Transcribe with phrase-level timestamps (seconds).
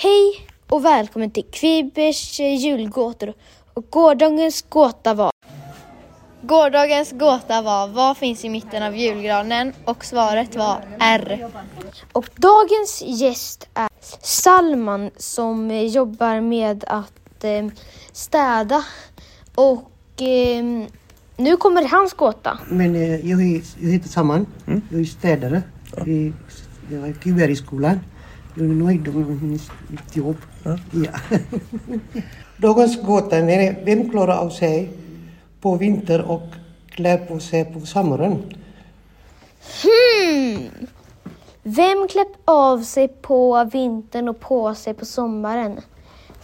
[0.00, 3.34] Hej och välkommen till Kvibers eh, julgåtor.
[3.74, 5.30] Och gårdagens gåta var...
[6.42, 9.72] Gårdagens gåta var vad finns i mitten av julgranen?
[9.84, 11.48] Och svaret var R.
[12.12, 13.88] Och dagens gäst är
[14.20, 17.66] Salman som eh, jobbar med att eh,
[18.12, 18.84] städa.
[19.54, 20.64] Och eh,
[21.36, 22.58] nu kommer hans gåta.
[22.68, 24.46] Men eh, jag, jag heter Saman.
[24.90, 25.62] Jag är städare.
[26.06, 26.32] I,
[26.90, 28.00] jag tyvärr i skolan.
[28.54, 30.36] Jag är nöjd med mitt jobb.
[30.64, 30.76] Ja.
[32.56, 34.90] Dagens gåta är vem klarar av sig
[35.60, 36.42] på vinter och
[36.90, 38.42] klär på sig på sommaren?
[39.82, 40.68] Hmm.
[41.62, 45.80] Vem klär av sig på vintern och på sig på sommaren?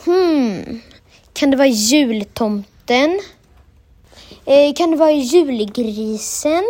[0.05, 0.81] Hmm.
[1.33, 3.21] Kan det vara jultomten?
[4.45, 6.65] Eh, kan det vara julgrisen?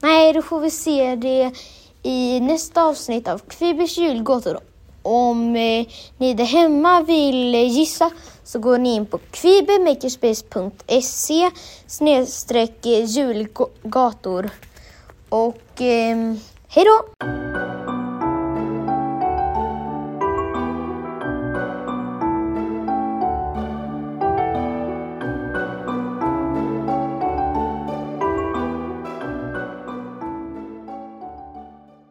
[0.00, 1.52] Nej, då får vi se det
[2.06, 4.58] i nästa avsnitt av Kvibers julgåtor.
[5.02, 5.86] Om eh,
[6.18, 8.10] ni där hemma vill eh, gissa
[8.44, 11.50] så går ni in på kvibermakerspace.se
[11.86, 14.50] snedstreck julgator.
[15.28, 16.34] Och eh,
[16.68, 17.04] hej då!